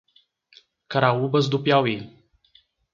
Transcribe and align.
Caraúbas 0.89 1.47
do 1.47 1.59
Piauí 1.63 2.09